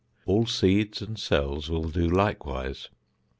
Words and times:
All 0.25 0.47
seeds 0.47 1.03
and 1.03 1.19
cells 1.19 1.69
will 1.69 1.87
do 1.87 2.07
likewise. 2.07 2.89